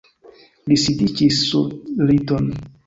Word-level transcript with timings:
Li 0.71 0.79
sidiĝis 0.85 1.45
sur 1.51 2.05
liton. 2.13 2.55